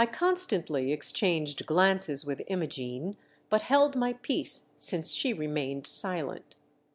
[0.03, 3.17] I constantly exchanged glances with I mo gene,
[3.51, 6.55] but held my peace since she remained silent.